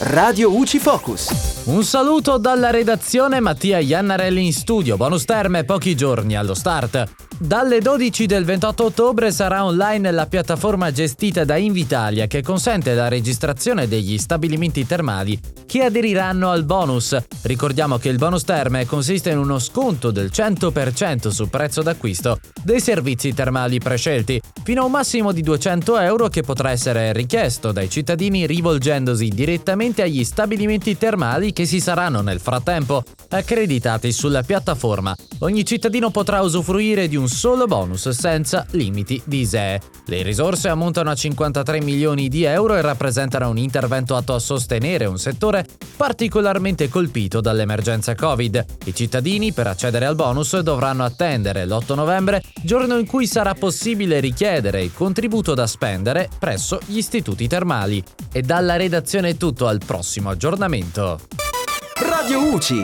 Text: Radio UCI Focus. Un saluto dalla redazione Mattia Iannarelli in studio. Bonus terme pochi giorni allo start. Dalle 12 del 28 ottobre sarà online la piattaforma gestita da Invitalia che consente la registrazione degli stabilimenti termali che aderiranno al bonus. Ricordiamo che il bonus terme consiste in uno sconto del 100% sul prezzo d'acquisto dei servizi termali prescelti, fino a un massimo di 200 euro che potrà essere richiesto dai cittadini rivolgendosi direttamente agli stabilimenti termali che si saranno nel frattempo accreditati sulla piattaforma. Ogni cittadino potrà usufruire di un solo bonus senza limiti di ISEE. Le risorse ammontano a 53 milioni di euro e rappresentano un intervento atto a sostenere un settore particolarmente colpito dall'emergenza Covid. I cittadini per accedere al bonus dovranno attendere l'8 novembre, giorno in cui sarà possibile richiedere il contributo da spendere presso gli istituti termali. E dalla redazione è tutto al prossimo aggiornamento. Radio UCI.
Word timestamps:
Radio 0.00 0.52
UCI 0.52 0.80
Focus. 0.80 1.62
Un 1.66 1.84
saluto 1.84 2.36
dalla 2.36 2.70
redazione 2.70 3.38
Mattia 3.38 3.78
Iannarelli 3.78 4.44
in 4.44 4.52
studio. 4.52 4.96
Bonus 4.96 5.24
terme 5.24 5.64
pochi 5.64 5.94
giorni 5.94 6.36
allo 6.36 6.54
start. 6.54 7.08
Dalle 7.36 7.80
12 7.80 8.26
del 8.26 8.44
28 8.44 8.84
ottobre 8.84 9.32
sarà 9.32 9.64
online 9.64 10.12
la 10.12 10.26
piattaforma 10.26 10.92
gestita 10.92 11.44
da 11.44 11.56
Invitalia 11.56 12.28
che 12.28 12.42
consente 12.42 12.94
la 12.94 13.08
registrazione 13.08 13.88
degli 13.88 14.18
stabilimenti 14.18 14.86
termali 14.86 15.38
che 15.66 15.82
aderiranno 15.82 16.50
al 16.50 16.64
bonus. 16.64 17.16
Ricordiamo 17.42 17.98
che 17.98 18.08
il 18.08 18.18
bonus 18.18 18.44
terme 18.44 18.86
consiste 18.86 19.30
in 19.30 19.38
uno 19.38 19.58
sconto 19.58 20.12
del 20.12 20.30
100% 20.32 21.28
sul 21.28 21.48
prezzo 21.48 21.82
d'acquisto 21.82 22.38
dei 22.62 22.80
servizi 22.80 23.34
termali 23.34 23.78
prescelti, 23.78 24.40
fino 24.62 24.82
a 24.82 24.84
un 24.84 24.92
massimo 24.92 25.32
di 25.32 25.42
200 25.42 25.98
euro 25.98 26.28
che 26.28 26.42
potrà 26.42 26.70
essere 26.70 27.12
richiesto 27.12 27.72
dai 27.72 27.90
cittadini 27.90 28.46
rivolgendosi 28.46 29.28
direttamente 29.28 30.02
agli 30.02 30.22
stabilimenti 30.22 30.96
termali 30.96 31.52
che 31.52 31.66
si 31.66 31.80
saranno 31.80 32.20
nel 32.20 32.38
frattempo 32.38 33.02
accreditati 33.30 34.12
sulla 34.12 34.42
piattaforma. 34.42 35.14
Ogni 35.40 35.64
cittadino 35.64 36.10
potrà 36.10 36.40
usufruire 36.40 37.08
di 37.08 37.16
un 37.16 37.23
solo 37.28 37.66
bonus 37.66 38.08
senza 38.10 38.66
limiti 38.70 39.20
di 39.24 39.40
ISEE. 39.40 39.80
Le 40.06 40.22
risorse 40.22 40.68
ammontano 40.68 41.10
a 41.10 41.14
53 41.14 41.80
milioni 41.80 42.28
di 42.28 42.44
euro 42.44 42.76
e 42.76 42.80
rappresentano 42.80 43.48
un 43.48 43.58
intervento 43.58 44.16
atto 44.16 44.34
a 44.34 44.38
sostenere 44.38 45.06
un 45.06 45.18
settore 45.18 45.66
particolarmente 45.96 46.88
colpito 46.88 47.40
dall'emergenza 47.40 48.14
Covid. 48.14 48.64
I 48.84 48.94
cittadini 48.94 49.52
per 49.52 49.66
accedere 49.66 50.06
al 50.06 50.14
bonus 50.14 50.58
dovranno 50.58 51.04
attendere 51.04 51.66
l'8 51.66 51.94
novembre, 51.94 52.42
giorno 52.62 52.98
in 52.98 53.06
cui 53.06 53.26
sarà 53.26 53.54
possibile 53.54 54.20
richiedere 54.20 54.82
il 54.82 54.92
contributo 54.92 55.54
da 55.54 55.66
spendere 55.66 56.28
presso 56.38 56.80
gli 56.86 56.98
istituti 56.98 57.48
termali. 57.48 58.02
E 58.32 58.42
dalla 58.42 58.76
redazione 58.76 59.30
è 59.30 59.36
tutto 59.36 59.66
al 59.66 59.80
prossimo 59.84 60.30
aggiornamento. 60.30 61.20
Radio 61.96 62.52
UCI. 62.52 62.82